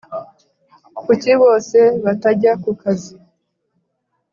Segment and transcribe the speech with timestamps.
[1.05, 3.13] kuki bose batajya kukazi